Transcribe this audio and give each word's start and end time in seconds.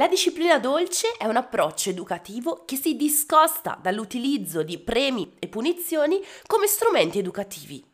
La 0.00 0.06
disciplina 0.06 0.60
dolce 0.60 1.16
è 1.18 1.24
un 1.24 1.34
approccio 1.34 1.90
educativo 1.90 2.62
che 2.64 2.76
si 2.76 2.94
discosta 2.94 3.76
dall'utilizzo 3.82 4.62
di 4.62 4.78
premi 4.78 5.34
e 5.40 5.48
punizioni 5.48 6.20
come 6.46 6.68
strumenti 6.68 7.18
educativi. 7.18 7.84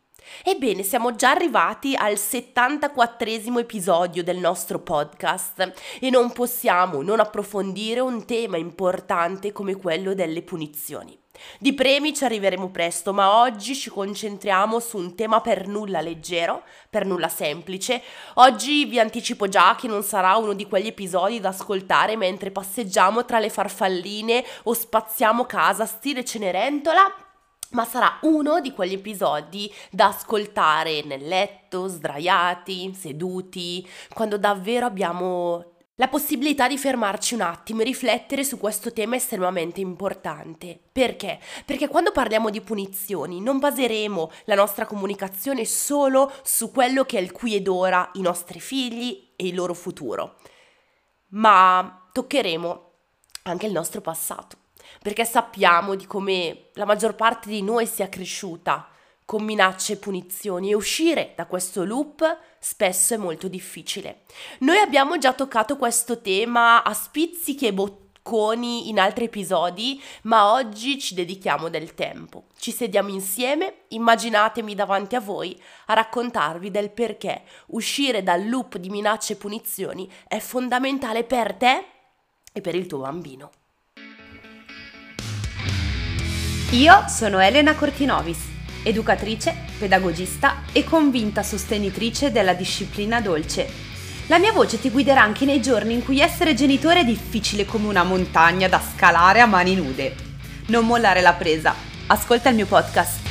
Ebbene, 0.43 0.83
siamo 0.83 1.15
già 1.15 1.31
arrivati 1.31 1.97
al 1.97 2.19
74 2.19 3.59
episodio 3.59 4.23
del 4.23 4.37
nostro 4.37 4.81
podcast 4.81 5.73
e 5.99 6.11
non 6.11 6.31
possiamo 6.33 7.01
non 7.01 7.21
approfondire 7.21 8.01
un 8.01 8.27
tema 8.27 8.59
importante 8.59 9.53
come 9.53 9.75
quello 9.75 10.13
delle 10.13 10.43
punizioni. 10.43 11.24
Di 11.59 11.73
premi 11.73 12.15
ci 12.15 12.25
arriveremo 12.25 12.71
presto, 12.71 13.13
ma 13.13 13.41
oggi 13.41 13.75
ci 13.75 13.91
concentriamo 13.91 14.79
su 14.79 14.99
un 14.99 15.15
tema 15.15 15.41
per 15.41 15.67
nulla 15.67 16.01
leggero, 16.01 16.63
per 16.89 17.05
nulla 17.05 17.29
semplice. 17.29 18.03
Oggi 18.35 18.85
vi 18.85 18.99
anticipo 18.99 19.49
già 19.49 19.75
che 19.77 19.89
non 19.89 20.03
sarà 20.03 20.37
uno 20.37 20.53
di 20.53 20.67
quegli 20.67 20.87
episodi 20.87 21.41
da 21.41 21.49
ascoltare 21.49 22.17
mentre 22.17 22.51
passeggiamo 22.51 23.25
tra 23.25 23.39
le 23.39 23.51
farfalline 23.51 24.45
o 24.65 24.73
spaziamo 24.73 25.45
casa 25.45 25.87
stile 25.87 26.25
Cenerentola, 26.25 27.03
ma 27.71 27.85
sarà 27.85 28.19
uno 28.23 28.61
di 28.61 28.73
quegli 28.73 28.95
episodi 28.95 29.73
da 29.91 30.07
ascoltare 30.07 31.03
nel 31.03 31.27
letto, 31.27 31.89
sdraiati, 31.89 32.95
seduti, 32.95 33.87
quando 34.13 34.39
davvero 34.39 34.87
abbiamo 34.87 35.74
la 35.97 36.09
possibilità 36.09 36.67
di 36.67 36.77
fermarci 36.77 37.35
un 37.35 37.43
attimo 37.43 37.81
e 37.81 37.85
riflettere 37.85 38.43
su 38.43 38.59
questo 38.59 38.93
tema 38.93 39.15
estremamente 39.15 39.81
importante. 39.81 40.79
Perché? 40.91 41.39
Perché 41.65 41.87
quando 41.89 42.11
parliamo 42.11 42.51
di 42.51 42.61
punizioni 42.61 43.41
non 43.41 43.59
baseremo 43.59 44.31
la 44.47 44.57
nostra 44.57 44.87
comunicazione 44.87 45.65
solo 45.65 46.33
su 46.43 46.73
quello 46.73 47.05
che 47.05 47.19
è 47.19 47.21
il 47.21 47.31
qui 47.31 47.55
ed 47.55 47.69
ora, 47.69 48.11
i 48.15 48.21
nostri 48.21 48.61
figli 48.61 49.33
e 49.37 49.47
il 49.47 49.55
loro 49.55 49.75
futuro, 49.75 50.37
ma 51.29 52.09
toccheremo 52.13 52.91
anche 53.43 53.67
il 53.67 53.73
nostro 53.73 54.01
passato, 54.01 54.57
perché 55.01 55.25
sappiamo 55.25 55.95
di 55.95 56.07
come 56.07 56.71
la 56.75 56.87
maggior 56.87 57.15
parte 57.15 57.49
di 57.49 57.63
noi 57.63 57.87
sia 57.87 58.09
cresciuta 58.09 58.89
con 59.25 59.43
minacce 59.43 59.95
e 59.95 59.97
punizioni 59.97 60.71
e 60.71 60.75
uscire 60.75 61.33
da 61.35 61.47
questo 61.47 61.85
loop 61.85 62.39
spesso 62.59 63.15
è 63.15 63.17
molto 63.17 63.49
difficile. 63.49 64.23
Noi 64.61 64.79
abbiamo 64.79 65.19
già 65.19 65.33
toccato 65.33 65.77
questo 65.77 66.21
tema 66.21 66.83
a 66.83 66.93
spizzichi 66.93 67.67
e 67.67 67.73
bocconi 67.73 68.89
in 68.89 68.99
altri 68.99 69.25
episodi, 69.25 70.01
ma 70.23 70.53
oggi 70.53 70.99
ci 70.99 71.15
dedichiamo 71.15 71.69
del 71.69 71.95
tempo. 71.95 72.45
Ci 72.59 72.71
sediamo 72.71 73.11
insieme, 73.11 73.85
immaginatemi 73.89 74.75
davanti 74.75 75.15
a 75.15 75.21
voi, 75.21 75.61
a 75.87 75.95
raccontarvi 75.95 76.71
del 76.71 76.91
perché 76.91 77.43
uscire 77.69 78.23
dal 78.23 78.49
loop 78.49 78.77
di 78.77 78.91
minacce 78.91 79.35
e 79.35 79.37
punizioni 79.37 80.11
è 80.27 80.39
fondamentale 80.39 81.25
per 81.25 81.55
te 81.55 81.85
e 82.53 82.61
per 82.61 82.75
il 82.75 82.87
tuo 82.87 83.01
bambino. 83.01 83.51
Io 86.73 87.05
sono 87.09 87.39
Elena 87.39 87.75
Cortinovis 87.77 88.54
educatrice, 88.85 89.57
pedagogista 89.79 90.63
e 90.73 90.85
convinta 90.85 91.43
sostenitrice 91.43 92.31
della 92.31 92.55
disciplina 92.55 93.21
dolce. 93.21 93.93
La 94.29 94.39
mia 94.39 94.53
voce 94.53 94.81
ti 94.81 94.91
guiderà 94.91 95.23
anche 95.23 95.45
nei 95.45 95.61
giorni 95.61 95.95
in 95.95 96.05
cui 96.05 96.21
essere 96.21 96.55
genitore 96.55 97.01
è 97.01 97.05
difficile 97.05 97.65
come 97.65 97.89
una 97.89 98.05
montagna 98.05 98.69
da 98.69 98.81
scalare 98.81 99.41
a 99.41 99.47
mani 99.47 99.75
nude. 99.75 100.15
Non 100.69 100.87
mollare 100.87 101.21
la 101.21 101.35
presa. 101.35 101.75
Ascolta 102.07 102.49
il 102.49 102.55
mio 102.55 102.67
podcast. 102.67 103.23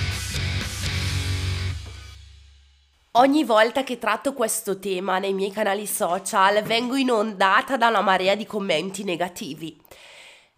Ogni 3.14 3.44
volta 3.44 3.84
che 3.84 4.00
tratto 4.00 4.34
questo 4.34 4.80
tema 4.80 5.20
nei 5.20 5.34
miei 5.34 5.52
canali 5.52 5.86
social 5.86 6.64
vengo 6.64 6.96
inondata 6.96 7.78
da 7.78 7.88
una 7.88 8.02
marea 8.02 8.36
di 8.36 8.46
commenti 8.46 9.04
negativi. 9.04 9.80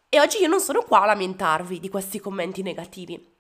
E 0.08 0.20
oggi 0.22 0.38
io 0.40 0.48
non 0.48 0.62
sono 0.62 0.82
qua 0.82 1.04
a 1.04 1.06
lamentarvi 1.08 1.80
di 1.80 1.90
questi 1.90 2.20
commenti 2.20 2.62
negativi 2.62 3.35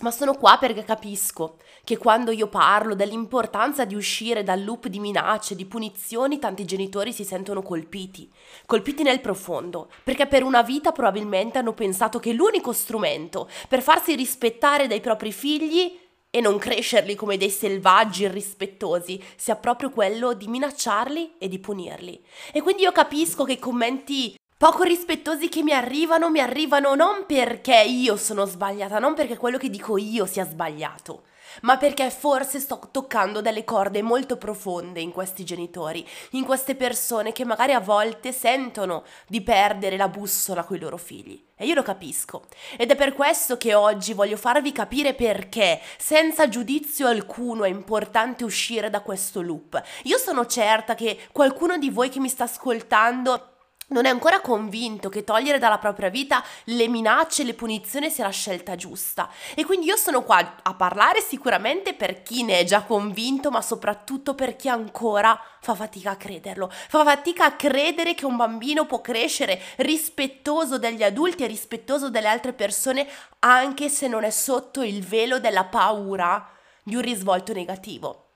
ma 0.00 0.10
sono 0.10 0.34
qua 0.34 0.56
perché 0.58 0.84
capisco 0.84 1.56
che 1.84 1.96
quando 1.96 2.30
io 2.30 2.48
parlo 2.48 2.94
dell'importanza 2.94 3.84
di 3.84 3.94
uscire 3.94 4.42
dal 4.42 4.62
loop 4.62 4.88
di 4.88 5.00
minacce, 5.00 5.54
di 5.54 5.66
punizioni, 5.66 6.38
tanti 6.38 6.64
genitori 6.64 7.12
si 7.12 7.24
sentono 7.24 7.62
colpiti, 7.62 8.30
colpiti 8.66 9.02
nel 9.02 9.20
profondo, 9.20 9.90
perché 10.04 10.26
per 10.26 10.42
una 10.42 10.62
vita 10.62 10.92
probabilmente 10.92 11.58
hanno 11.58 11.72
pensato 11.72 12.18
che 12.18 12.32
l'unico 12.32 12.72
strumento 12.72 13.48
per 13.68 13.82
farsi 13.82 14.14
rispettare 14.14 14.86
dai 14.86 15.00
propri 15.00 15.32
figli 15.32 15.98
e 16.30 16.40
non 16.40 16.58
crescerli 16.58 17.16
come 17.16 17.36
dei 17.36 17.50
selvaggi 17.50 18.22
irrispettosi 18.22 19.20
sia 19.34 19.56
proprio 19.56 19.90
quello 19.90 20.32
di 20.32 20.46
minacciarli 20.46 21.34
e 21.38 21.48
di 21.48 21.58
punirli. 21.58 22.22
E 22.52 22.62
quindi 22.62 22.82
io 22.82 22.92
capisco 22.92 23.44
che 23.44 23.54
i 23.54 23.58
commenti 23.58 24.36
poco 24.60 24.82
rispettosi 24.82 25.48
che 25.48 25.62
mi 25.62 25.72
arrivano, 25.72 26.28
mi 26.28 26.38
arrivano 26.38 26.94
non 26.94 27.24
perché 27.24 27.80
io 27.80 28.18
sono 28.18 28.44
sbagliata, 28.44 28.98
non 28.98 29.14
perché 29.14 29.38
quello 29.38 29.56
che 29.56 29.70
dico 29.70 29.96
io 29.96 30.26
sia 30.26 30.44
sbagliato, 30.44 31.22
ma 31.62 31.78
perché 31.78 32.10
forse 32.10 32.60
sto 32.60 32.78
toccando 32.90 33.40
delle 33.40 33.64
corde 33.64 34.02
molto 34.02 34.36
profonde 34.36 35.00
in 35.00 35.12
questi 35.12 35.44
genitori, 35.44 36.06
in 36.32 36.44
queste 36.44 36.74
persone 36.74 37.32
che 37.32 37.46
magari 37.46 37.72
a 37.72 37.80
volte 37.80 38.32
sentono 38.32 39.04
di 39.26 39.40
perdere 39.40 39.96
la 39.96 40.08
bussola 40.08 40.62
con 40.62 40.76
i 40.76 40.80
loro 40.80 40.98
figli. 40.98 41.42
E 41.56 41.64
io 41.64 41.74
lo 41.74 41.82
capisco. 41.82 42.42
Ed 42.76 42.90
è 42.90 42.96
per 42.96 43.14
questo 43.14 43.56
che 43.56 43.72
oggi 43.72 44.12
voglio 44.12 44.36
farvi 44.36 44.72
capire 44.72 45.14
perché, 45.14 45.80
senza 45.96 46.50
giudizio 46.50 47.06
alcuno, 47.06 47.64
è 47.64 47.68
importante 47.70 48.44
uscire 48.44 48.90
da 48.90 49.00
questo 49.00 49.40
loop. 49.40 49.82
Io 50.02 50.18
sono 50.18 50.44
certa 50.44 50.94
che 50.94 51.18
qualcuno 51.32 51.78
di 51.78 51.88
voi 51.88 52.10
che 52.10 52.20
mi 52.20 52.28
sta 52.28 52.44
ascoltando 52.44 53.50
non 53.90 54.04
è 54.04 54.08
ancora 54.08 54.40
convinto 54.40 55.08
che 55.08 55.24
togliere 55.24 55.58
dalla 55.58 55.78
propria 55.78 56.08
vita 56.08 56.44
le 56.64 56.88
minacce 56.88 57.42
e 57.42 57.44
le 57.44 57.54
punizioni 57.54 58.10
sia 58.10 58.24
la 58.24 58.30
scelta 58.30 58.76
giusta. 58.76 59.28
E 59.54 59.64
quindi 59.64 59.86
io 59.86 59.96
sono 59.96 60.22
qua 60.22 60.56
a 60.62 60.74
parlare 60.74 61.20
sicuramente 61.20 61.94
per 61.94 62.22
chi 62.22 62.42
ne 62.42 62.60
è 62.60 62.64
già 62.64 62.82
convinto, 62.82 63.50
ma 63.50 63.62
soprattutto 63.62 64.34
per 64.34 64.56
chi 64.56 64.68
ancora 64.68 65.38
fa 65.60 65.74
fatica 65.74 66.10
a 66.10 66.16
crederlo. 66.16 66.70
Fa 66.70 67.04
fatica 67.04 67.44
a 67.44 67.56
credere 67.56 68.14
che 68.14 68.26
un 68.26 68.36
bambino 68.36 68.86
può 68.86 69.00
crescere 69.00 69.60
rispettoso 69.76 70.78
degli 70.78 71.02
adulti 71.02 71.44
e 71.44 71.48
rispettoso 71.48 72.10
delle 72.10 72.28
altre 72.28 72.52
persone 72.52 73.08
anche 73.40 73.88
se 73.88 74.06
non 74.06 74.24
è 74.24 74.30
sotto 74.30 74.82
il 74.82 75.04
velo 75.04 75.38
della 75.40 75.64
paura 75.64 76.48
di 76.82 76.94
un 76.94 77.02
risvolto 77.02 77.52
negativo 77.52 78.29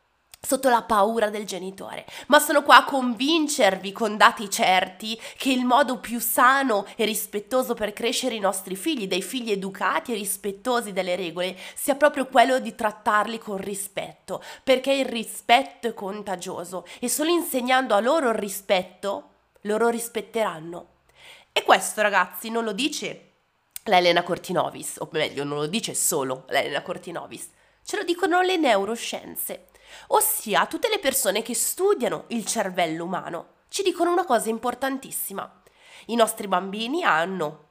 sotto 0.44 0.68
la 0.68 0.82
paura 0.82 1.30
del 1.30 1.44
genitore, 1.44 2.04
ma 2.26 2.38
sono 2.38 2.62
qua 2.62 2.78
a 2.78 2.84
convincervi 2.84 3.92
con 3.92 4.16
dati 4.16 4.48
certi 4.50 5.20
che 5.36 5.50
il 5.50 5.64
modo 5.64 5.98
più 5.98 6.20
sano 6.20 6.86
e 6.96 7.04
rispettoso 7.04 7.74
per 7.74 7.92
crescere 7.92 8.34
i 8.34 8.40
nostri 8.40 8.76
figli, 8.76 9.08
dei 9.08 9.22
figli 9.22 9.50
educati 9.50 10.12
e 10.12 10.16
rispettosi 10.16 10.92
delle 10.92 11.16
regole, 11.16 11.56
sia 11.74 11.94
proprio 11.94 12.26
quello 12.26 12.58
di 12.58 12.74
trattarli 12.74 13.38
con 13.38 13.56
rispetto, 13.56 14.42
perché 14.62 14.92
il 14.92 15.06
rispetto 15.06 15.88
è 15.88 15.94
contagioso 15.94 16.86
e 17.00 17.08
solo 17.08 17.30
insegnando 17.30 17.94
a 17.94 18.00
loro 18.00 18.28
il 18.28 18.34
rispetto, 18.34 19.30
loro 19.62 19.88
rispetteranno. 19.88 20.86
E 21.52 21.62
questo 21.62 22.02
ragazzi 22.02 22.50
non 22.50 22.64
lo 22.64 22.72
dice 22.72 23.30
la 23.84 23.98
Elena 23.98 24.22
Cortinovis, 24.22 24.96
o 24.98 25.08
meglio 25.12 25.44
non 25.44 25.58
lo 25.58 25.66
dice 25.66 25.94
solo 25.94 26.44
la 26.48 26.60
Elena 26.60 26.82
Cortinovis, 26.82 27.48
ce 27.84 27.96
lo 27.96 28.02
dicono 28.02 28.40
le 28.40 28.56
neuroscienze 28.56 29.66
ossia 30.08 30.66
tutte 30.66 30.88
le 30.88 30.98
persone 30.98 31.42
che 31.42 31.54
studiano 31.54 32.24
il 32.28 32.44
cervello 32.46 33.04
umano, 33.04 33.46
ci 33.68 33.82
dicono 33.82 34.12
una 34.12 34.24
cosa 34.24 34.48
importantissima. 34.48 35.62
I 36.06 36.14
nostri 36.14 36.46
bambini 36.46 37.02
hanno 37.02 37.62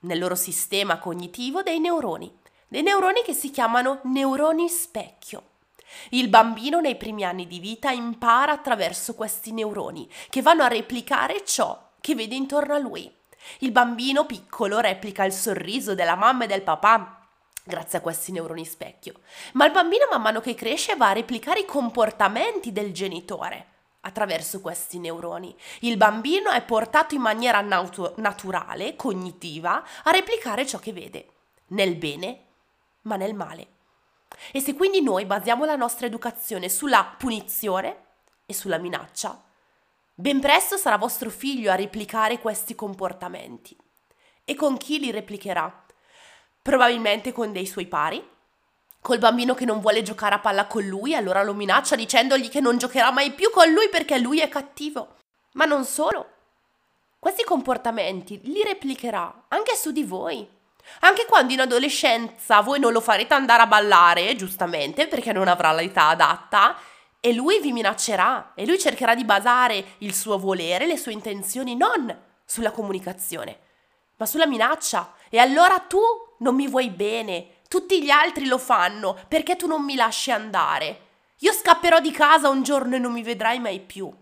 nel 0.00 0.18
loro 0.18 0.34
sistema 0.34 0.98
cognitivo 0.98 1.62
dei 1.62 1.78
neuroni, 1.78 2.38
dei 2.68 2.82
neuroni 2.82 3.22
che 3.22 3.34
si 3.34 3.50
chiamano 3.50 4.00
neuroni 4.04 4.68
specchio. 4.68 5.42
Il 6.10 6.28
bambino 6.28 6.80
nei 6.80 6.96
primi 6.96 7.24
anni 7.24 7.46
di 7.46 7.58
vita 7.58 7.90
impara 7.90 8.52
attraverso 8.52 9.14
questi 9.14 9.52
neuroni 9.52 10.08
che 10.28 10.40
vanno 10.40 10.62
a 10.62 10.68
replicare 10.68 11.44
ciò 11.44 11.88
che 12.00 12.14
vede 12.14 12.34
intorno 12.34 12.74
a 12.74 12.78
lui. 12.78 13.12
Il 13.58 13.72
bambino 13.72 14.26
piccolo 14.26 14.78
replica 14.78 15.24
il 15.24 15.32
sorriso 15.32 15.94
della 15.94 16.14
mamma 16.14 16.44
e 16.44 16.46
del 16.46 16.62
papà, 16.62 17.19
grazie 17.64 17.98
a 17.98 18.00
questi 18.00 18.32
neuroni 18.32 18.64
specchio. 18.64 19.20
Ma 19.52 19.66
il 19.66 19.72
bambino 19.72 20.06
man 20.10 20.22
mano 20.22 20.40
che 20.40 20.54
cresce 20.54 20.96
va 20.96 21.10
a 21.10 21.14
replicare 21.14 21.60
i 21.60 21.64
comportamenti 21.66 22.72
del 22.72 22.92
genitore 22.92 23.66
attraverso 24.02 24.60
questi 24.60 24.98
neuroni. 24.98 25.54
Il 25.80 25.96
bambino 25.96 26.50
è 26.50 26.62
portato 26.62 27.14
in 27.14 27.20
maniera 27.20 27.60
natu- 27.60 28.16
naturale, 28.16 28.96
cognitiva, 28.96 29.84
a 30.04 30.10
replicare 30.10 30.66
ciò 30.66 30.78
che 30.78 30.92
vede, 30.92 31.28
nel 31.68 31.96
bene, 31.96 32.44
ma 33.02 33.16
nel 33.16 33.34
male. 33.34 33.66
E 34.52 34.60
se 34.60 34.74
quindi 34.74 35.02
noi 35.02 35.26
basiamo 35.26 35.64
la 35.64 35.76
nostra 35.76 36.06
educazione 36.06 36.68
sulla 36.68 37.14
punizione 37.18 38.04
e 38.46 38.54
sulla 38.54 38.78
minaccia, 38.78 39.42
ben 40.14 40.40
presto 40.40 40.76
sarà 40.76 40.96
vostro 40.96 41.30
figlio 41.30 41.70
a 41.70 41.76
replicare 41.76 42.38
questi 42.38 42.74
comportamenti. 42.74 43.76
E 44.44 44.54
con 44.54 44.76
chi 44.76 44.98
li 44.98 45.10
replicherà? 45.10 45.84
Probabilmente 46.62 47.32
con 47.32 47.52
dei 47.52 47.66
suoi 47.66 47.86
pari. 47.86 48.26
Col 49.02 49.18
bambino 49.18 49.54
che 49.54 49.64
non 49.64 49.80
vuole 49.80 50.02
giocare 50.02 50.34
a 50.34 50.40
palla 50.40 50.66
con 50.66 50.84
lui, 50.84 51.14
allora 51.14 51.42
lo 51.42 51.54
minaccia 51.54 51.96
dicendogli 51.96 52.48
che 52.48 52.60
non 52.60 52.76
giocherà 52.76 53.10
mai 53.10 53.32
più 53.32 53.50
con 53.50 53.70
lui 53.70 53.88
perché 53.88 54.18
lui 54.18 54.40
è 54.40 54.48
cattivo. 54.48 55.16
Ma 55.52 55.64
non 55.64 55.84
solo. 55.84 56.28
questi 57.18 57.44
comportamenti 57.44 58.40
li 58.44 58.62
replicherà 58.62 59.44
anche 59.48 59.74
su 59.74 59.90
di 59.90 60.04
voi. 60.04 60.48
Anche 61.00 61.26
quando 61.26 61.52
in 61.52 61.60
adolescenza 61.60 62.60
voi 62.60 62.80
non 62.80 62.92
lo 62.92 63.00
farete 63.00 63.34
andare 63.34 63.62
a 63.62 63.66
ballare, 63.66 64.34
giustamente, 64.36 65.06
perché 65.06 65.32
non 65.32 65.48
avrà 65.48 65.72
l'età 65.72 66.08
adatta, 66.08 66.76
e 67.20 67.34
lui 67.34 67.60
vi 67.60 67.72
minaccerà 67.72 68.52
e 68.54 68.64
lui 68.66 68.78
cercherà 68.78 69.14
di 69.14 69.24
basare 69.24 69.96
il 69.98 70.14
suo 70.14 70.38
volere, 70.38 70.86
le 70.86 70.96
sue 70.96 71.12
intenzioni 71.12 71.76
non 71.76 72.18
sulla 72.46 72.70
comunicazione, 72.70 73.58
ma 74.16 74.24
sulla 74.24 74.46
minaccia. 74.46 75.12
E 75.28 75.38
allora 75.38 75.78
tu 75.80 76.00
non 76.40 76.54
mi 76.54 76.68
vuoi 76.68 76.90
bene, 76.90 77.58
tutti 77.68 78.02
gli 78.02 78.10
altri 78.10 78.46
lo 78.46 78.58
fanno 78.58 79.16
perché 79.28 79.56
tu 79.56 79.66
non 79.66 79.84
mi 79.84 79.94
lasci 79.94 80.30
andare. 80.30 81.08
Io 81.38 81.52
scapperò 81.52 82.00
di 82.00 82.10
casa 82.10 82.48
un 82.48 82.62
giorno 82.62 82.96
e 82.96 82.98
non 82.98 83.12
mi 83.12 83.22
vedrai 83.22 83.58
mai 83.58 83.80
più. 83.80 84.12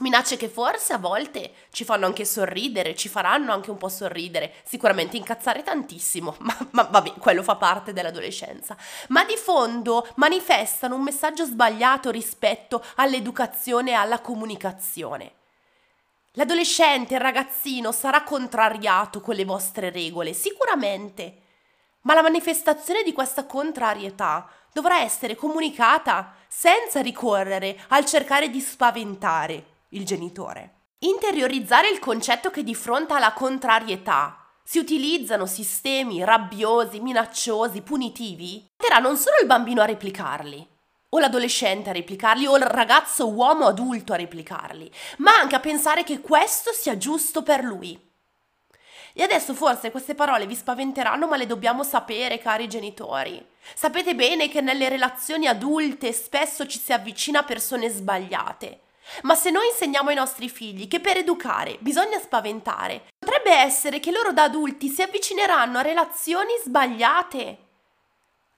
Minacce 0.00 0.36
che 0.36 0.48
forse 0.48 0.94
a 0.94 0.98
volte 0.98 1.52
ci 1.70 1.84
fanno 1.84 2.06
anche 2.06 2.24
sorridere, 2.24 2.94
ci 2.94 3.08
faranno 3.08 3.52
anche 3.52 3.70
un 3.70 3.76
po' 3.76 3.90
sorridere, 3.90 4.54
sicuramente 4.64 5.18
incazzare 5.18 5.62
tantissimo, 5.62 6.36
ma, 6.40 6.56
ma 6.70 6.82
vabbè, 6.84 7.14
quello 7.18 7.42
fa 7.42 7.56
parte 7.56 7.92
dell'adolescenza. 7.92 8.76
Ma 9.08 9.24
di 9.24 9.36
fondo 9.36 10.08
manifestano 10.14 10.94
un 10.94 11.02
messaggio 11.02 11.44
sbagliato 11.44 12.10
rispetto 12.10 12.82
all'educazione 12.96 13.90
e 13.90 13.94
alla 13.94 14.20
comunicazione. 14.20 15.32
L'adolescente, 16.40 17.12
il 17.12 17.20
ragazzino 17.20 17.92
sarà 17.92 18.22
contrariato 18.22 19.20
con 19.20 19.34
le 19.34 19.44
vostre 19.44 19.90
regole, 19.90 20.32
sicuramente, 20.32 21.42
ma 22.04 22.14
la 22.14 22.22
manifestazione 22.22 23.02
di 23.02 23.12
questa 23.12 23.44
contrarietà 23.44 24.48
dovrà 24.72 25.02
essere 25.02 25.36
comunicata 25.36 26.32
senza 26.48 27.02
ricorrere 27.02 27.78
al 27.88 28.06
cercare 28.06 28.48
di 28.48 28.58
spaventare 28.58 29.66
il 29.90 30.06
genitore. 30.06 30.76
Interiorizzare 31.00 31.90
il 31.90 31.98
concetto 31.98 32.48
che 32.48 32.64
di 32.64 32.74
fronte 32.74 33.12
alla 33.12 33.34
contrarietà 33.34 34.42
si 34.64 34.78
utilizzano 34.78 35.44
sistemi 35.44 36.24
rabbiosi, 36.24 37.00
minacciosi, 37.00 37.82
punitivi, 37.82 38.66
porterà 38.74 38.98
non 38.98 39.18
solo 39.18 39.36
il 39.42 39.46
bambino 39.46 39.82
a 39.82 39.86
replicarli, 39.86 40.66
o 41.10 41.18
l'adolescente 41.18 41.90
a 41.90 41.92
replicarli, 41.92 42.46
o 42.46 42.56
il 42.56 42.62
ragazzo 42.62 43.28
uomo 43.28 43.66
adulto 43.66 44.12
a 44.12 44.16
replicarli, 44.16 44.90
ma 45.18 45.34
anche 45.34 45.56
a 45.56 45.60
pensare 45.60 46.04
che 46.04 46.20
questo 46.20 46.72
sia 46.72 46.96
giusto 46.96 47.42
per 47.42 47.62
lui. 47.62 48.08
E 49.12 49.22
adesso 49.22 49.54
forse 49.54 49.90
queste 49.90 50.14
parole 50.14 50.46
vi 50.46 50.54
spaventeranno, 50.54 51.26
ma 51.26 51.36
le 51.36 51.46
dobbiamo 51.46 51.82
sapere, 51.82 52.38
cari 52.38 52.68
genitori. 52.68 53.44
Sapete 53.74 54.14
bene 54.14 54.48
che 54.48 54.60
nelle 54.60 54.88
relazioni 54.88 55.48
adulte 55.48 56.12
spesso 56.12 56.66
ci 56.66 56.78
si 56.78 56.92
avvicina 56.92 57.40
a 57.40 57.44
persone 57.44 57.88
sbagliate. 57.88 58.82
Ma 59.22 59.34
se 59.34 59.50
noi 59.50 59.66
insegniamo 59.66 60.10
ai 60.10 60.14
nostri 60.14 60.48
figli 60.48 60.86
che 60.86 61.00
per 61.00 61.16
educare 61.16 61.76
bisogna 61.80 62.20
spaventare, 62.20 63.08
potrebbe 63.18 63.50
essere 63.52 63.98
che 63.98 64.12
loro 64.12 64.32
da 64.32 64.44
adulti 64.44 64.88
si 64.88 65.02
avvicineranno 65.02 65.78
a 65.78 65.82
relazioni 65.82 66.52
sbagliate, 66.64 67.58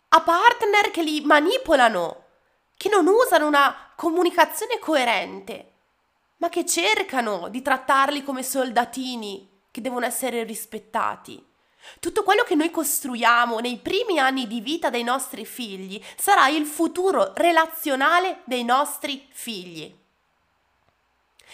a 0.09 0.21
partner 0.21 0.91
che 0.91 1.03
li 1.03 1.23
manipolano, 1.23 2.22
che 2.83 2.89
non 2.89 3.07
usano 3.07 3.47
una 3.47 3.93
comunicazione 3.95 4.81
coerente, 4.81 5.73
ma 6.39 6.49
che 6.49 6.67
cercano 6.67 7.47
di 7.49 7.63
trattarli 7.63 8.25
come 8.25 8.43
soldatini 8.43 9.67
che 9.71 9.81
devono 9.81 10.05
essere 10.05 10.43
rispettati. 10.43 11.41
Tutto 12.01 12.25
quello 12.25 12.43
che 12.43 12.57
noi 12.57 12.73
costruiamo 12.73 13.61
nei 13.61 13.77
primi 13.77 14.19
anni 14.19 14.49
di 14.49 14.61
vita 14.61 14.91
dei 14.91 15.05
nostri 15.05 15.47
figli 15.47 16.03
sarà 16.17 16.49
il 16.49 16.67
futuro 16.67 17.31
relazionale 17.37 18.41
dei 18.47 18.65
nostri 18.65 19.29
figli. 19.31 19.97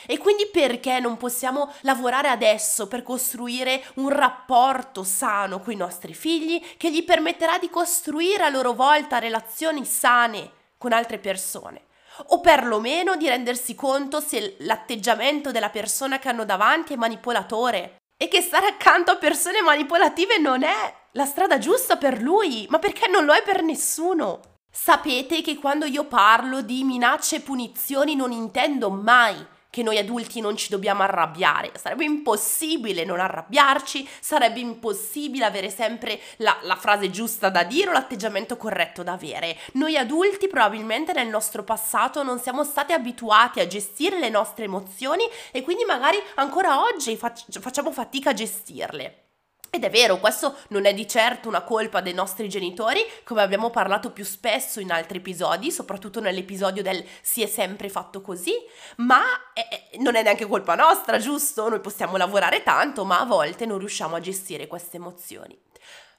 E 0.07 0.17
quindi 0.17 0.47
perché 0.47 0.99
non 0.99 1.19
possiamo 1.19 1.71
lavorare 1.83 2.29
adesso 2.29 2.89
per 2.89 3.03
costruire 3.03 3.85
un 3.97 4.09
rapporto 4.09 5.05
sano 5.05 5.61
con 5.61 5.75
i 5.75 5.77
nostri 5.77 6.15
figli 6.15 6.59
che 6.79 6.91
gli 6.91 7.05
permetterà 7.05 7.59
di 7.59 7.69
costruire 7.69 8.45
a 8.45 8.49
loro 8.49 8.73
volta 8.73 9.19
relazioni 9.19 9.85
sane 9.85 10.57
con 10.79 10.93
altre 10.93 11.19
persone? 11.19 11.87
O 12.29 12.41
perlomeno 12.41 13.17
di 13.17 13.29
rendersi 13.29 13.75
conto 13.75 14.21
se 14.21 14.57
l'atteggiamento 14.61 15.51
della 15.53 15.71
persona 15.71 16.19
che 16.19 16.29
hanno 16.29 16.45
davanti 16.45 16.95
è 16.95 16.97
manipolatore 16.97 17.97
e 18.17 18.29
che 18.29 18.41
stare 18.41 18.67
accanto 18.67 19.11
a 19.11 19.17
persone 19.17 19.61
manipolative 19.61 20.39
non 20.39 20.63
è 20.63 20.95
la 21.13 21.25
strada 21.25 21.59
giusta 21.59 21.97
per 21.97 22.21
lui, 22.21 22.67
ma 22.71 22.79
perché 22.79 23.09
non 23.09 23.25
lo 23.25 23.33
è 23.33 23.43
per 23.43 23.63
nessuno. 23.63 24.41
Sapete 24.71 25.43
che 25.43 25.57
quando 25.57 25.87
io 25.87 26.05
parlo 26.05 26.61
di 26.63 26.85
minacce 26.85 27.37
e 27.37 27.41
punizioni 27.41 28.15
non 28.15 28.33
intendo 28.33 28.91
mai 28.91 29.35
che 29.70 29.82
noi 29.82 29.99
adulti 29.99 30.41
non 30.41 30.56
ci 30.56 30.70
dobbiamo 30.70 31.03
arrabbiare. 31.03 31.73
Sarebbe 31.76 32.05
impossibile 32.05 33.05
non 33.05 33.20
arrabbiarci, 33.20 34.09
sarebbe 34.20 34.61
impossibile 34.61 35.44
avere 35.44 35.70
sempre 35.70 36.20
la, 36.38 36.56
la, 36.62 36.76
frase 36.76 37.11
giusta 37.11 37.49
da 37.50 37.65
dire 37.65 37.91
o 37.91 37.93
l'atteggiamento 37.93 38.56
corretto 38.56 39.03
da 39.03 39.12
avere. 39.12 39.56
Noi 39.73 39.97
adulti 39.97 40.49
probabilmente 40.49 41.12
nel 41.12 41.29
nostro 41.29 41.65
passato 41.65 42.23
non 42.23 42.38
siamo 42.38 42.65
stati 42.65 42.93
abituati 42.93 43.61
a 43.61 43.67
gestire 43.67 44.19
le 44.19 44.29
nostre 44.29 44.65
emozioni 44.65 45.25
e 45.50 45.62
quindi 45.62 45.85
magari 45.85 46.19
ancora 46.37 46.82
oggi 46.82 47.17
fac- 47.17 47.59
facciamo 47.59 47.93
fatica 47.93 48.31
a 48.31 48.35
gestirle. 48.35 49.28
Ed 49.70 49.85
è 49.85 49.91
vero, 49.91 50.19
questo 50.19 50.56
non 50.69 50.87
è 50.87 50.94
di 50.94 51.06
certo 51.06 51.47
una 51.47 51.62
colpa 51.62 52.00
dei 52.00 52.15
nostri 52.15 52.49
genitori, 52.49 53.00
come 53.23 53.43
abbiamo 53.43 53.69
parlato 53.69 54.11
più 54.12 54.25
spesso 54.25 54.81
in 54.81 54.91
altri 54.91 55.19
episodi, 55.19 55.70
soprattutto 55.70 56.20
nell'episodio 56.20 56.82
del 56.82 57.05
si 57.20 57.43
è 57.43 57.47
sempre 57.47 57.91
fatto 57.91 58.23
così, 58.23 58.55
ma 58.97 59.23
è, 59.53 59.99
non 59.99 60.15
è 60.15 60.23
neanche 60.23 60.47
colpa 60.47 60.75
nostra, 60.75 61.19
giusto? 61.19 61.69
Noi 61.69 61.81
possiamo 61.81 62.17
lavorare 62.17 62.62
tanto, 62.62 63.05
ma 63.05 63.20
a 63.20 63.26
volte 63.26 63.67
non 63.67 63.79
riusciamo 63.79 64.17
a 64.17 64.20
gestire 64.20 64.67
queste 64.67 64.97
emozioni. 64.97 65.56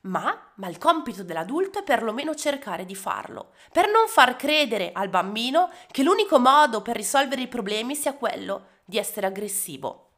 Ma, 0.01 0.51
ma 0.55 0.67
il 0.69 0.77
compito 0.77 1.23
dell'adulto 1.23 1.79
è 1.79 1.83
perlomeno 1.83 2.35
cercare 2.35 2.85
di 2.85 2.95
farlo, 2.95 3.53
per 3.71 3.89
non 3.89 4.07
far 4.07 4.35
credere 4.35 4.91
al 4.93 5.09
bambino 5.09 5.71
che 5.91 6.03
l'unico 6.03 6.39
modo 6.39 6.83
per 6.83 6.95
risolvere 6.95 7.41
i 7.41 7.47
problemi 7.47 7.95
sia 7.95 8.13
quello 8.13 8.77
di 8.85 8.97
essere 8.97 9.25
aggressivo 9.25 10.08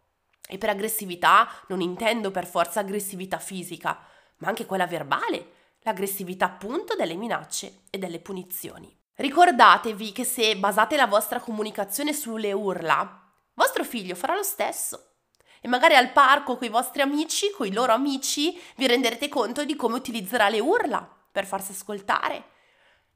e 0.47 0.57
per 0.57 0.69
aggressività 0.69 1.49
non 1.67 1.81
intendo 1.81 2.31
per 2.31 2.45
forza 2.45 2.79
aggressività 2.79 3.37
fisica, 3.37 3.99
ma 4.37 4.47
anche 4.47 4.65
quella 4.65 4.87
verbale, 4.87 5.53
l'aggressività 5.81 6.45
appunto 6.45 6.95
delle 6.95 7.15
minacce 7.15 7.83
e 7.89 7.97
delle 7.97 8.19
punizioni. 8.19 8.95
Ricordatevi 9.15 10.11
che 10.11 10.23
se 10.23 10.57
basate 10.57 10.95
la 10.95 11.07
vostra 11.07 11.39
comunicazione 11.39 12.13
sulle 12.13 12.51
urla, 12.53 13.31
vostro 13.53 13.83
figlio 13.83 14.15
farà 14.15 14.35
lo 14.35 14.43
stesso. 14.43 15.07
E 15.61 15.67
magari 15.67 15.95
al 15.95 16.11
parco 16.11 16.57
con 16.57 16.67
i 16.67 16.71
vostri 16.71 17.01
amici, 17.01 17.51
con 17.51 17.67
i 17.67 17.73
loro 17.73 17.93
amici, 17.93 18.59
vi 18.77 18.87
renderete 18.87 19.29
conto 19.29 19.63
di 19.63 19.75
come 19.75 19.95
utilizzerà 19.95 20.49
le 20.49 20.59
urla 20.59 21.07
per 21.31 21.45
farsi 21.45 21.71
ascoltare 21.71 22.59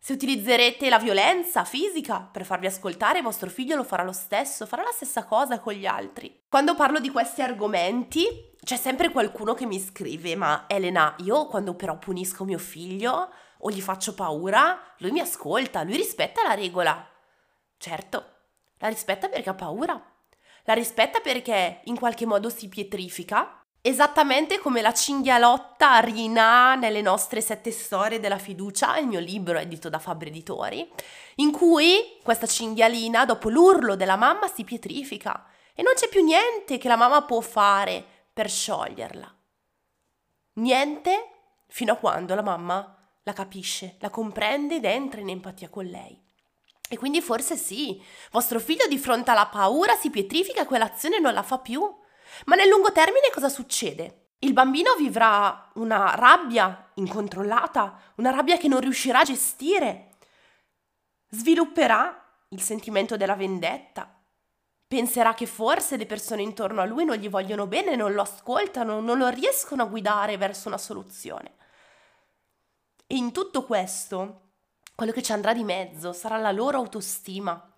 se 0.06 0.14
utilizzerete 0.14 0.88
la 0.88 1.00
violenza 1.00 1.64
fisica 1.64 2.30
per 2.32 2.46
farvi 2.46 2.68
ascoltare, 2.68 3.24
vostro 3.24 3.50
figlio 3.50 3.76
lo 3.76 3.84
farà 3.84 4.04
lo 4.04 4.12
stesso, 4.12 4.68
farà 4.68 4.84
la 4.84 4.92
stessa 4.92 5.24
cosa 5.24 5.60
con 5.60 5.74
gli 5.74 5.88
altri. 5.88 6.44
Quando 6.48 6.76
parlo 6.76 7.00
di 7.00 7.10
questi 7.10 7.42
argomenti, 7.42 8.28
c'è 8.64 8.78
sempre 8.78 9.10
qualcuno 9.10 9.56
che 9.56 9.66
mi 9.66 9.80
scrive, 9.80 10.36
ma 10.36 10.66
Elena, 10.68 11.16
io 11.24 11.48
quando 11.48 11.74
però 11.74 11.98
punisco 11.98 12.44
mio 12.44 12.60
figlio 12.60 13.32
o 13.58 13.72
gli 13.72 13.82
faccio 13.82 14.14
paura, 14.14 14.80
lui 15.00 15.10
mi 15.10 15.22
ascolta, 15.22 15.82
lui 15.82 15.96
rispetta 15.96 16.44
la 16.44 16.54
regola. 16.54 17.04
Certo, 17.76 18.26
la 18.78 18.90
rispetta 18.90 19.28
perché 19.28 19.50
ha 19.50 19.56
paura. 19.56 20.00
La 20.66 20.74
rispetta 20.76 21.20
perché 21.20 21.82
in 21.86 21.98
qualche 21.98 22.28
modo 22.28 22.50
si 22.50 22.70
pietrifica 22.70 23.65
Esattamente 23.88 24.58
come 24.58 24.82
la 24.82 24.92
cinghialotta 24.92 26.00
Rina 26.00 26.74
nelle 26.74 27.04
nostre 27.04 27.40
sette 27.40 27.70
storie 27.70 28.20
della 28.20 28.40
fiducia, 28.40 28.98
il 28.98 29.06
mio 29.06 29.20
libro 29.20 29.60
edito 29.60 29.90
da 29.90 30.00
Fabri 30.00 30.30
Editori, 30.30 30.92
in 31.36 31.52
cui 31.52 32.18
questa 32.24 32.48
cinghialina, 32.48 33.26
dopo 33.26 33.48
l'urlo 33.48 33.96
della 33.96 34.16
mamma, 34.16 34.48
si 34.48 34.64
pietrifica 34.64 35.46
e 35.76 35.84
non 35.84 35.94
c'è 35.94 36.10
più 36.10 36.24
niente 36.24 36.80
che 36.80 36.88
la 36.88 36.96
mamma 36.96 37.26
può 37.26 37.42
fare 37.42 38.04
per 38.34 38.50
scioglierla. 38.50 39.32
Niente 40.54 41.30
fino 41.68 41.94
a 41.94 41.98
quando 41.98 42.34
la 42.34 42.42
mamma 42.42 43.08
la 43.22 43.34
capisce, 43.34 43.98
la 44.00 44.10
comprende 44.10 44.78
ed 44.78 44.86
entra 44.86 45.22
in 45.22 45.30
empatia 45.30 45.70
con 45.70 45.86
lei. 45.86 46.20
E 46.90 46.98
quindi 46.98 47.22
forse 47.22 47.56
sì, 47.56 48.04
vostro 48.32 48.60
figlio 48.60 48.88
di 48.88 48.98
fronte 48.98 49.30
alla 49.30 49.46
paura 49.46 49.94
si 49.94 50.10
pietrifica 50.10 50.64
e 50.64 50.66
quell'azione 50.66 51.20
non 51.20 51.36
la 51.36 51.44
fa 51.44 51.60
più 51.60 52.04
ma 52.46 52.56
nel 52.56 52.68
lungo 52.68 52.92
termine 52.92 53.30
cosa 53.34 53.50
succede? 53.50 54.30
Il 54.40 54.54
bambino 54.54 54.94
vivrà 54.96 55.72
una 55.76 56.14
rabbia 56.16 56.92
incontrollata, 56.96 58.00
una 58.16 58.32
rabbia 58.32 58.58
che 58.58 58.68
non 58.68 58.80
riuscirà 58.80 59.20
a 59.20 59.24
gestire. 59.24 60.12
Svilupperà 61.30 62.24
il 62.50 62.62
sentimento 62.62 63.18
della 63.18 63.36
vendetta. 63.36 64.12
Penserà 64.88 65.34
che 65.34 65.48
forse 65.48 65.98
le 65.98 66.06
persone 66.06 66.44
intorno 66.44 66.82
a 66.82 66.86
lui 66.86 67.06
non 67.06 67.16
gli 67.16 67.30
vogliono 67.30 67.66
bene, 67.66 67.96
non 67.96 68.14
lo 68.14 68.22
ascoltano, 68.22 69.00
non 69.00 69.18
lo 69.18 69.30
riescono 69.30 69.84
a 69.84 69.88
guidare 69.88 70.38
verso 70.38 70.68
una 70.68 70.78
soluzione. 70.78 71.56
E 73.08 73.16
in 73.16 73.32
tutto 73.32 73.64
questo, 73.64 74.42
quello 74.94 75.12
che 75.12 75.24
ci 75.24 75.32
andrà 75.32 75.54
di 75.54 75.64
mezzo 75.64 76.14
sarà 76.14 76.38
la 76.38 76.52
loro 76.52 76.78
autostima, 76.78 77.74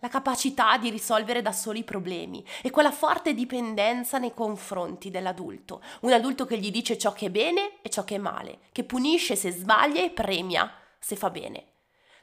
la 0.00 0.08
capacità 0.08 0.76
di 0.76 0.90
risolvere 0.90 1.42
da 1.42 1.52
soli 1.52 1.80
i 1.80 1.84
problemi 1.84 2.44
e 2.62 2.70
quella 2.70 2.92
forte 2.92 3.34
dipendenza 3.34 4.18
nei 4.18 4.32
confronti 4.32 5.10
dell'adulto, 5.10 5.82
un 6.02 6.12
adulto 6.12 6.44
che 6.44 6.58
gli 6.58 6.70
dice 6.70 6.96
ciò 6.96 7.12
che 7.12 7.26
è 7.26 7.30
bene 7.30 7.80
e 7.82 7.90
ciò 7.90 8.04
che 8.04 8.14
è 8.14 8.18
male, 8.18 8.58
che 8.70 8.84
punisce 8.84 9.34
se 9.34 9.50
sbaglia 9.50 10.02
e 10.02 10.10
premia 10.10 10.72
se 11.00 11.16
fa 11.16 11.30
bene. 11.30 11.72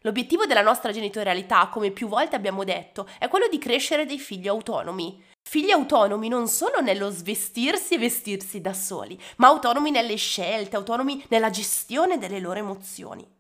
L'obiettivo 0.01 0.46
della 0.46 0.62
nostra 0.62 0.91
genitorialità, 0.91 1.67
come 1.67 1.89
più 1.91 2.08
volte 2.08 2.36
abbiamo 2.36 2.63
detto, 2.63 3.08
è 3.17 3.27
quello 3.27 3.48
di 3.48 3.58
crescere 3.58 4.05
dei 4.05 4.20
figli 4.20 4.48
autonomi. 4.48 5.22
Figli 5.41 5.72
autonomi 5.72 6.27
non 6.27 6.48
solo 6.48 6.79
nello 6.79 7.10
svestirsi 7.10 7.96
e 7.96 7.98
vestirsi 7.98 8.62
da 8.62 8.74
soli, 8.74 9.20
ma 9.38 9.48
autonomi 9.48 9.89
nelle 9.89 10.15
scelte, 10.15 10.75
autonomi 10.75 11.25
nella 11.29 11.50
gestione 11.50 12.20
delle 12.20 12.39
loro 12.39 12.60
emozioni. 12.60 13.35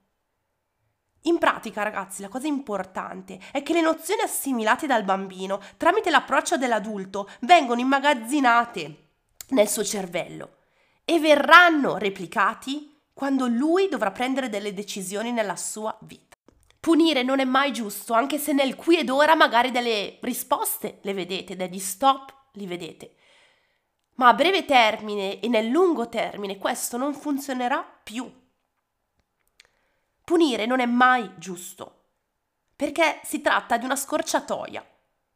In 1.25 1.39
pratica, 1.39 1.81
ragazzi, 1.81 2.21
la 2.21 2.29
cosa 2.29 2.47
importante 2.47 3.39
è 3.51 3.63
che 3.63 3.73
le 3.73 3.81
nozioni 3.81 4.21
assimilate 4.21 4.85
dal 4.85 5.03
bambino 5.03 5.59
tramite 5.77 6.09
l'approccio 6.09 6.57
dell'adulto 6.57 7.29
vengono 7.41 7.81
immagazzinate 7.81 8.95
nel 9.49 9.67
suo 9.67 9.83
cervello 9.83 10.57
e 11.03 11.19
verranno 11.19 11.97
replicati 11.97 12.93
quando 13.13 13.47
lui 13.47 13.87
dovrà 13.87 14.11
prendere 14.11 14.49
delle 14.49 14.73
decisioni 14.73 15.31
nella 15.31 15.55
sua 15.55 15.97
vita. 16.01 16.35
Punire 16.79 17.23
non 17.23 17.39
è 17.39 17.45
mai 17.45 17.73
giusto, 17.73 18.13
anche 18.13 18.37
se 18.37 18.53
nel 18.53 18.75
qui 18.75 18.97
ed 18.99 19.09
ora 19.09 19.33
magari 19.33 19.71
delle 19.71 20.19
risposte 20.21 20.99
le 21.01 21.13
vedete, 21.13 21.55
degli 21.55 21.79
stop 21.79 22.33
li 22.53 22.67
vedete. 22.67 23.15
Ma 24.15 24.27
a 24.27 24.33
breve 24.35 24.65
termine 24.65 25.39
e 25.39 25.47
nel 25.47 25.67
lungo 25.67 26.07
termine 26.07 26.57
questo 26.57 26.97
non 26.97 27.15
funzionerà 27.15 27.83
più. 28.03 28.31
Punire 30.25 30.65
non 30.65 30.79
è 30.79 30.87
mai 30.87 31.31
giusto, 31.37 32.05
perché 32.75 33.21
si 33.23 33.41
tratta 33.41 33.77
di 33.77 33.85
una 33.85 33.95
scorciatoia, 33.95 34.83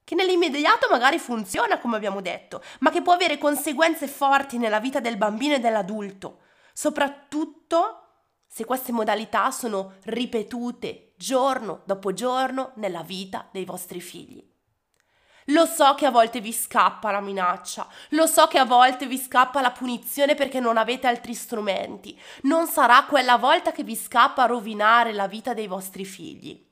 che 0.03 0.15
nell'immediato 0.15 0.87
magari 0.89 1.19
funziona, 1.19 1.77
come 1.77 1.95
abbiamo 1.95 2.21
detto, 2.21 2.63
ma 2.79 2.89
che 2.89 3.03
può 3.03 3.13
avere 3.13 3.37
conseguenze 3.37 4.07
forti 4.07 4.57
nella 4.57 4.79
vita 4.79 4.99
del 4.99 5.17
bambino 5.17 5.53
e 5.53 5.59
dell'adulto, 5.59 6.39
soprattutto 6.73 8.05
se 8.47 8.65
queste 8.65 8.91
modalità 8.91 9.51
sono 9.51 9.97
ripetute 10.05 11.13
giorno 11.15 11.83
dopo 11.85 12.11
giorno 12.11 12.71
nella 12.77 13.03
vita 13.03 13.47
dei 13.51 13.65
vostri 13.65 14.01
figli. 14.01 14.43
Lo 15.49 15.65
so 15.65 15.95
che 15.95 16.05
a 16.05 16.11
volte 16.11 16.41
vi 16.41 16.53
scappa 16.53 17.11
la 17.11 17.21
minaccia, 17.21 17.87
lo 18.09 18.27
so 18.27 18.47
che 18.47 18.59
a 18.59 18.65
volte 18.65 19.07
vi 19.07 19.17
scappa 19.17 19.61
la 19.61 19.71
punizione 19.71 20.35
perché 20.35 20.59
non 20.59 20.77
avete 20.77 21.07
altri 21.07 21.33
strumenti. 21.33 22.19
Non 22.43 22.67
sarà 22.67 23.05
quella 23.05 23.37
volta 23.37 23.71
che 23.71 23.83
vi 23.83 23.95
scappa 23.95 24.45
rovinare 24.45 25.11
la 25.11 25.27
vita 25.27 25.53
dei 25.53 25.67
vostri 25.67 26.05
figli. 26.05 26.67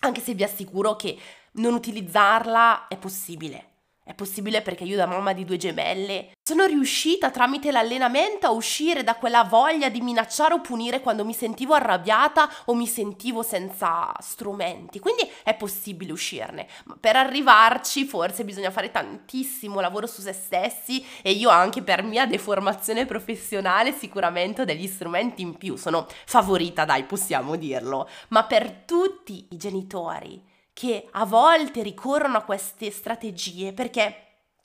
Anche 0.00 0.20
se 0.20 0.34
vi 0.34 0.44
assicuro 0.44 0.96
che 0.96 1.18
non 1.52 1.74
utilizzarla 1.74 2.88
è 2.88 2.96
possibile. 2.96 3.75
È 4.08 4.14
possibile 4.14 4.62
perché 4.62 4.84
io 4.84 4.94
da 4.94 5.04
mamma 5.04 5.32
di 5.32 5.44
due 5.44 5.56
gemelle 5.56 6.30
sono 6.40 6.64
riuscita 6.64 7.32
tramite 7.32 7.72
l'allenamento 7.72 8.46
a 8.46 8.52
uscire 8.52 9.02
da 9.02 9.16
quella 9.16 9.42
voglia 9.42 9.88
di 9.88 10.00
minacciare 10.00 10.54
o 10.54 10.60
punire 10.60 11.00
quando 11.00 11.24
mi 11.24 11.34
sentivo 11.34 11.74
arrabbiata 11.74 12.48
o 12.66 12.74
mi 12.76 12.86
sentivo 12.86 13.42
senza 13.42 14.12
strumenti. 14.20 15.00
Quindi 15.00 15.28
è 15.42 15.56
possibile 15.56 16.12
uscirne. 16.12 16.68
Ma 16.84 16.96
per 17.00 17.16
arrivarci 17.16 18.04
forse 18.04 18.44
bisogna 18.44 18.70
fare 18.70 18.92
tantissimo 18.92 19.80
lavoro 19.80 20.06
su 20.06 20.20
se 20.20 20.32
stessi 20.32 21.04
e 21.20 21.32
io 21.32 21.48
anche 21.48 21.82
per 21.82 22.04
mia 22.04 22.26
deformazione 22.26 23.06
professionale 23.06 23.92
sicuramente 23.92 24.62
ho 24.62 24.64
degli 24.64 24.86
strumenti 24.86 25.42
in 25.42 25.56
più. 25.56 25.74
Sono 25.74 26.06
favorita, 26.26 26.84
dai, 26.84 27.02
possiamo 27.02 27.56
dirlo. 27.56 28.08
Ma 28.28 28.44
per 28.44 28.70
tutti 28.86 29.48
i 29.50 29.56
genitori 29.56 30.54
che 30.76 31.08
a 31.12 31.24
volte 31.24 31.82
ricorrono 31.82 32.36
a 32.36 32.42
queste 32.42 32.90
strategie 32.90 33.72
perché 33.72 34.24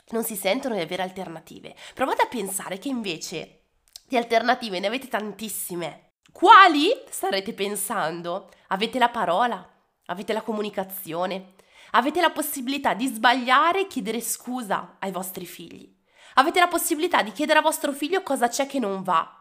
non 0.09 0.25
si 0.25 0.35
sentono 0.35 0.75
di 0.75 0.81
avere 0.81 1.03
alternative. 1.03 1.73
Provate 1.93 2.23
a 2.23 2.27
pensare 2.27 2.79
che 2.79 2.89
invece 2.89 3.61
di 4.09 4.17
alternative 4.17 4.81
ne 4.81 4.87
avete 4.87 5.07
tantissime. 5.07 6.15
Quali 6.33 6.91
starete 7.09 7.53
pensando? 7.53 8.49
Avete 8.67 8.99
la 8.99 9.07
parola, 9.07 9.65
avete 10.07 10.33
la 10.33 10.41
comunicazione, 10.41 11.53
avete 11.91 12.19
la 12.19 12.31
possibilità 12.31 12.93
di 12.93 13.07
sbagliare 13.07 13.83
e 13.83 13.87
chiedere 13.87 14.19
scusa 14.19 14.97
ai 14.99 15.11
vostri 15.11 15.45
figli. 15.45 15.97
Avete 16.33 16.59
la 16.59 16.67
possibilità 16.67 17.21
di 17.21 17.31
chiedere 17.31 17.59
a 17.59 17.61
vostro 17.61 17.93
figlio 17.93 18.21
cosa 18.21 18.49
c'è 18.49 18.67
che 18.67 18.79
non 18.79 19.01
va. 19.01 19.33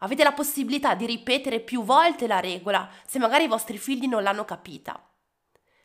Avete 0.00 0.22
la 0.22 0.32
possibilità 0.32 0.94
di 0.94 1.06
ripetere 1.06 1.60
più 1.60 1.82
volte 1.82 2.26
la 2.26 2.40
regola 2.40 2.90
se 3.06 3.18
magari 3.18 3.44
i 3.44 3.48
vostri 3.48 3.78
figli 3.78 4.06
non 4.06 4.22
l'hanno 4.22 4.44
capita. 4.44 5.02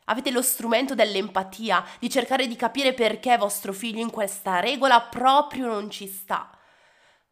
Avete 0.08 0.30
lo 0.30 0.40
strumento 0.40 0.94
dell'empatia, 0.94 1.84
di 1.98 2.08
cercare 2.08 2.46
di 2.46 2.54
capire 2.54 2.94
perché 2.94 3.36
vostro 3.36 3.72
figlio 3.72 4.00
in 4.00 4.10
questa 4.10 4.60
regola 4.60 5.00
proprio 5.00 5.66
non 5.66 5.90
ci 5.90 6.06
sta. 6.06 6.50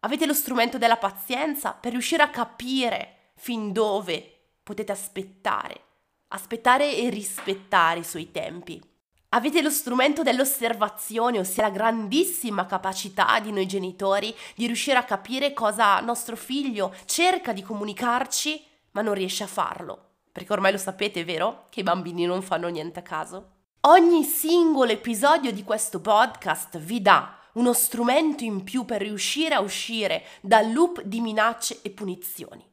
Avete 0.00 0.26
lo 0.26 0.34
strumento 0.34 0.76
della 0.76 0.96
pazienza 0.96 1.72
per 1.72 1.92
riuscire 1.92 2.24
a 2.24 2.30
capire 2.30 3.30
fin 3.36 3.72
dove 3.72 4.56
potete 4.62 4.90
aspettare, 4.90 5.80
aspettare 6.28 6.96
e 6.96 7.10
rispettare 7.10 8.00
i 8.00 8.04
suoi 8.04 8.32
tempi. 8.32 8.82
Avete 9.30 9.62
lo 9.62 9.70
strumento 9.70 10.22
dell'osservazione, 10.22 11.38
ossia 11.38 11.62
la 11.62 11.70
grandissima 11.70 12.66
capacità 12.66 13.38
di 13.38 13.52
noi 13.52 13.66
genitori 13.66 14.34
di 14.56 14.66
riuscire 14.66 14.98
a 14.98 15.04
capire 15.04 15.52
cosa 15.52 16.00
nostro 16.00 16.36
figlio 16.36 16.92
cerca 17.04 17.52
di 17.52 17.62
comunicarci, 17.62 18.64
ma 18.92 19.02
non 19.02 19.14
riesce 19.14 19.44
a 19.44 19.48
farlo 19.48 20.13
perché 20.34 20.52
ormai 20.52 20.72
lo 20.72 20.78
sapete, 20.78 21.22
vero? 21.22 21.66
Che 21.70 21.78
i 21.78 21.84
bambini 21.84 22.26
non 22.26 22.42
fanno 22.42 22.66
niente 22.66 22.98
a 22.98 23.02
caso. 23.02 23.50
Ogni 23.82 24.24
singolo 24.24 24.90
episodio 24.90 25.52
di 25.52 25.62
questo 25.62 26.00
podcast 26.00 26.76
vi 26.78 27.00
dà 27.00 27.38
uno 27.52 27.72
strumento 27.72 28.42
in 28.42 28.64
più 28.64 28.84
per 28.84 29.00
riuscire 29.00 29.54
a 29.54 29.60
uscire 29.60 30.24
dal 30.40 30.72
loop 30.72 31.02
di 31.02 31.20
minacce 31.20 31.78
e 31.82 31.90
punizioni 31.90 32.68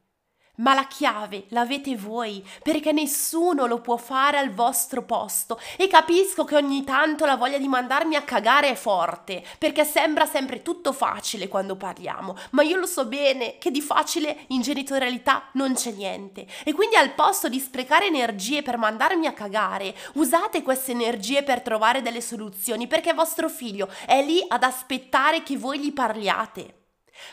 ma 0.62 0.74
la 0.74 0.86
chiave 0.86 1.46
l'avete 1.50 1.96
voi, 1.96 2.44
perché 2.64 2.92
nessuno 2.92 3.66
lo 3.66 3.82
può 3.82 3.98
fare 3.98 4.38
al 4.38 4.52
vostro 4.52 5.04
posto. 5.04 5.60
E 5.78 5.88
capisco 5.88 6.44
che 6.44 6.56
ogni 6.56 6.84
tanto 6.84 7.26
la 7.26 7.36
voglia 7.36 7.58
di 7.58 7.68
mandarmi 7.68 8.16
a 8.16 8.24
cagare 8.24 8.70
è 8.70 8.76
forte, 8.76 9.44
perché 9.58 9.84
sembra 9.84 10.26
sempre 10.26 10.62
tutto 10.62 10.94
facile 10.94 11.48
quando 11.48 11.76
parliamo, 11.76 12.36
ma 12.52 12.62
io 12.64 12.78
lo 12.78 12.86
so 12.86 13.06
bene 13.06 13.58
che 13.58 13.72
di 13.72 13.82
facile 13.82 14.46
in 14.48 14.62
genitorialità 14.62 15.50
non 15.54 15.74
c'è 15.74 15.92
niente. 15.92 16.48
E 16.64 16.74
quindi 16.74 16.96
al 16.96 17.14
posto 17.14 17.50
di 17.50 17.60
sprecare 17.60 18.06
energie 18.06 18.62
per 18.62 18.78
mandarmi 18.78 19.28
a 19.28 19.34
cagare, 19.34 19.96
usate 20.14 20.62
queste 20.62 20.92
energie 20.92 21.44
per 21.44 21.62
trovare 21.62 22.02
delle 22.02 22.22
soluzioni, 22.22 22.88
perché 22.88 23.14
vostro 23.14 23.50
figlio 23.50 23.90
è 24.06 24.24
lì 24.24 24.44
ad 24.48 24.64
aspettare 24.64 25.44
che 25.44 25.58
voi 25.58 25.80
gli 25.80 25.94
parliate. 25.94 26.81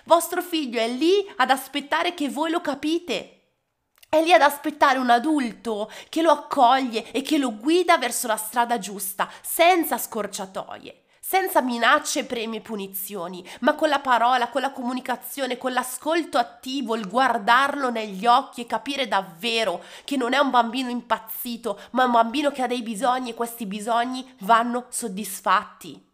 Vostro 0.05 0.43
figlio 0.43 0.81
è 0.81 0.89
lì 0.89 1.27
ad 1.37 1.51
aspettare 1.51 2.15
che 2.15 2.29
voi 2.29 2.51
lo 2.51 2.61
capite. 2.61 3.39
È 4.11 4.23
lì 4.23 4.33
ad 4.33 4.41
aspettare 4.41 4.99
un 4.99 5.11
adulto 5.11 5.91
che 6.09 6.23
lo 6.23 6.31
accoglie 6.31 7.11
e 7.13 7.21
che 7.21 7.37
lo 7.37 7.55
guida 7.55 7.99
verso 7.99 8.27
la 8.27 8.39
strada 8.39 8.79
giusta, 8.79 9.29
senza 9.43 9.99
scorciatoie, 9.99 11.03
senza 11.21 11.61
minacce, 11.61 12.25
premi 12.25 12.57
e 12.57 12.61
punizioni, 12.63 13.47
ma 13.61 13.75
con 13.75 13.91
la 13.91 13.99
parola, 13.99 14.49
con 14.49 14.63
la 14.63 14.71
comunicazione, 14.71 15.59
con 15.59 15.75
l'ascolto 15.75 16.39
attivo, 16.39 16.97
il 16.97 17.07
guardarlo 17.07 17.91
negli 17.91 18.25
occhi 18.25 18.63
e 18.63 18.67
capire 18.67 19.07
davvero 19.09 19.85
che 20.05 20.17
non 20.17 20.33
è 20.33 20.39
un 20.39 20.49
bambino 20.49 20.89
impazzito, 20.89 21.79
ma 21.91 22.05
un 22.05 22.13
bambino 22.13 22.51
che 22.51 22.63
ha 22.63 22.67
dei 22.67 22.81
bisogni 22.81 23.29
e 23.29 23.35
questi 23.35 23.67
bisogni 23.67 24.27
vanno 24.39 24.87
soddisfatti. 24.89 26.08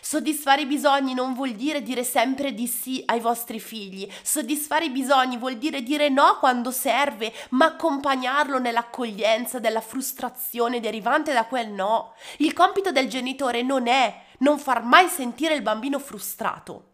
Soddisfare 0.00 0.62
i 0.62 0.66
bisogni 0.66 1.12
non 1.12 1.34
vuol 1.34 1.52
dire 1.52 1.82
dire 1.82 2.04
sempre 2.04 2.54
di 2.54 2.66
sì 2.66 3.02
ai 3.06 3.20
vostri 3.20 3.60
figli. 3.60 4.08
Soddisfare 4.22 4.86
i 4.86 4.90
bisogni 4.90 5.36
vuol 5.36 5.56
dire 5.56 5.82
dire 5.82 6.08
no 6.08 6.38
quando 6.38 6.70
serve, 6.70 7.32
ma 7.50 7.66
accompagnarlo 7.66 8.58
nell'accoglienza 8.58 9.58
della 9.58 9.80
frustrazione 9.80 10.80
derivante 10.80 11.32
da 11.32 11.46
quel 11.46 11.68
no. 11.70 12.14
Il 12.38 12.52
compito 12.52 12.92
del 12.92 13.08
genitore 13.08 13.62
non 13.62 13.86
è 13.86 14.22
non 14.38 14.58
far 14.58 14.82
mai 14.82 15.08
sentire 15.08 15.54
il 15.54 15.62
bambino 15.62 15.98
frustrato. 15.98 16.86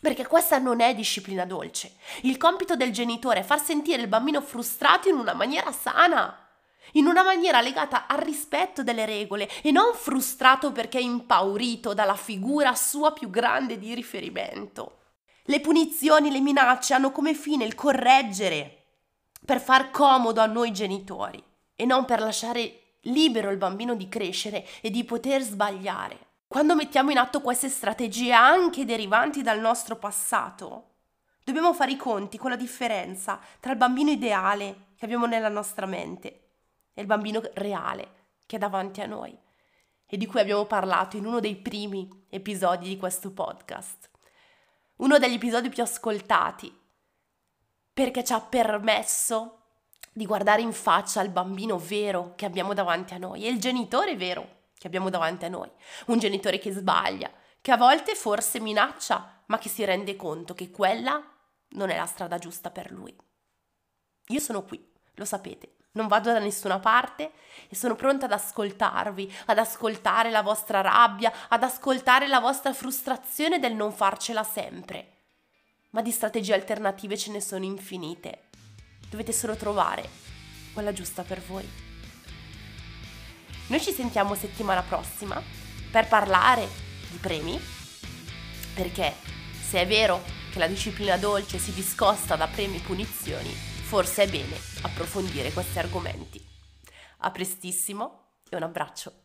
Perché 0.00 0.26
questa 0.26 0.56
non 0.58 0.80
è 0.80 0.94
disciplina 0.94 1.44
dolce. 1.44 1.92
Il 2.22 2.38
compito 2.38 2.74
del 2.74 2.90
genitore 2.90 3.40
è 3.40 3.44
far 3.44 3.62
sentire 3.62 4.00
il 4.00 4.08
bambino 4.08 4.40
frustrato 4.40 5.10
in 5.10 5.16
una 5.16 5.34
maniera 5.34 5.72
sana 5.72 6.39
in 6.92 7.06
una 7.06 7.22
maniera 7.22 7.60
legata 7.60 8.06
al 8.06 8.18
rispetto 8.18 8.82
delle 8.82 9.06
regole 9.06 9.48
e 9.62 9.70
non 9.70 9.94
frustrato 9.94 10.72
perché 10.72 10.98
impaurito 10.98 11.94
dalla 11.94 12.16
figura 12.16 12.74
sua 12.74 13.12
più 13.12 13.30
grande 13.30 13.78
di 13.78 13.94
riferimento. 13.94 14.98
Le 15.44 15.60
punizioni, 15.60 16.30
le 16.30 16.40
minacce 16.40 16.94
hanno 16.94 17.10
come 17.10 17.34
fine 17.34 17.64
il 17.64 17.74
correggere 17.74 18.76
per 19.44 19.60
far 19.60 19.90
comodo 19.90 20.40
a 20.40 20.46
noi 20.46 20.72
genitori 20.72 21.42
e 21.74 21.84
non 21.84 22.04
per 22.04 22.20
lasciare 22.20 22.98
libero 23.04 23.50
il 23.50 23.56
bambino 23.56 23.94
di 23.94 24.08
crescere 24.08 24.66
e 24.80 24.90
di 24.90 25.04
poter 25.04 25.42
sbagliare. 25.42 26.28
Quando 26.46 26.74
mettiamo 26.74 27.10
in 27.10 27.18
atto 27.18 27.40
queste 27.40 27.68
strategie 27.68 28.32
anche 28.32 28.84
derivanti 28.84 29.40
dal 29.42 29.60
nostro 29.60 29.96
passato, 29.96 30.88
dobbiamo 31.44 31.72
fare 31.72 31.92
i 31.92 31.96
conti 31.96 32.38
con 32.38 32.50
la 32.50 32.56
differenza 32.56 33.40
tra 33.60 33.72
il 33.72 33.78
bambino 33.78 34.10
ideale 34.10 34.88
che 34.96 35.04
abbiamo 35.04 35.26
nella 35.26 35.48
nostra 35.48 35.86
mente 35.86 36.49
e 36.92 37.00
il 37.00 37.06
bambino 37.06 37.40
reale 37.54 38.28
che 38.46 38.56
è 38.56 38.58
davanti 38.58 39.00
a 39.00 39.06
noi 39.06 39.36
e 40.06 40.16
di 40.16 40.26
cui 40.26 40.40
abbiamo 40.40 40.64
parlato 40.64 41.16
in 41.16 41.24
uno 41.24 41.38
dei 41.38 41.56
primi 41.56 42.26
episodi 42.28 42.88
di 42.88 42.96
questo 42.96 43.32
podcast. 43.32 44.10
Uno 44.96 45.18
degli 45.18 45.34
episodi 45.34 45.68
più 45.68 45.82
ascoltati 45.82 46.76
perché 47.92 48.24
ci 48.24 48.32
ha 48.32 48.40
permesso 48.40 49.58
di 50.12 50.26
guardare 50.26 50.62
in 50.62 50.72
faccia 50.72 51.22
il 51.22 51.30
bambino 51.30 51.78
vero 51.78 52.34
che 52.34 52.44
abbiamo 52.44 52.74
davanti 52.74 53.14
a 53.14 53.18
noi 53.18 53.44
e 53.44 53.50
il 53.50 53.60
genitore 53.60 54.16
vero 54.16 54.58
che 54.76 54.86
abbiamo 54.86 55.10
davanti 55.10 55.44
a 55.44 55.48
noi. 55.48 55.70
Un 56.06 56.18
genitore 56.18 56.58
che 56.58 56.72
sbaglia, 56.72 57.30
che 57.60 57.70
a 57.70 57.76
volte 57.76 58.14
forse 58.14 58.58
minaccia, 58.60 59.42
ma 59.46 59.58
che 59.58 59.68
si 59.68 59.84
rende 59.84 60.16
conto 60.16 60.54
che 60.54 60.70
quella 60.70 61.22
non 61.72 61.90
è 61.90 61.96
la 61.96 62.06
strada 62.06 62.38
giusta 62.38 62.70
per 62.70 62.90
lui. 62.90 63.14
Io 64.28 64.40
sono 64.40 64.64
qui, 64.64 64.82
lo 65.14 65.24
sapete, 65.24 65.76
non 65.92 66.06
vado 66.06 66.32
da 66.32 66.38
nessuna 66.38 66.78
parte 66.78 67.32
e 67.68 67.74
sono 67.74 67.94
pronta 67.94 68.26
ad 68.26 68.32
ascoltarvi, 68.32 69.32
ad 69.46 69.58
ascoltare 69.58 70.30
la 70.30 70.42
vostra 70.42 70.80
rabbia, 70.80 71.32
ad 71.48 71.62
ascoltare 71.62 72.28
la 72.28 72.40
vostra 72.40 72.72
frustrazione 72.72 73.58
del 73.58 73.74
non 73.74 73.92
farcela 73.92 74.44
sempre. 74.44 75.16
Ma 75.90 76.02
di 76.02 76.12
strategie 76.12 76.54
alternative 76.54 77.16
ce 77.16 77.32
ne 77.32 77.40
sono 77.40 77.64
infinite. 77.64 78.48
Dovete 79.08 79.32
solo 79.32 79.56
trovare 79.56 80.08
quella 80.72 80.92
giusta 80.92 81.22
per 81.22 81.40
voi. 81.40 81.68
Noi 83.66 83.80
ci 83.80 83.92
sentiamo 83.92 84.34
settimana 84.34 84.82
prossima 84.82 85.42
per 85.90 86.06
parlare 86.06 86.68
di 87.08 87.18
premi, 87.18 87.60
perché 88.74 89.14
se 89.68 89.80
è 89.80 89.86
vero 89.86 90.22
che 90.52 90.58
la 90.58 90.66
disciplina 90.66 91.16
dolce 91.16 91.58
si 91.58 91.72
discosta 91.72 92.36
da 92.36 92.46
premi 92.46 92.76
e 92.76 92.80
punizioni, 92.80 93.69
forse 93.90 94.22
è 94.22 94.30
bene 94.30 94.56
approfondire 94.82 95.50
questi 95.50 95.80
argomenti. 95.80 96.40
A 97.22 97.32
prestissimo 97.32 98.36
e 98.48 98.54
un 98.54 98.62
abbraccio. 98.62 99.19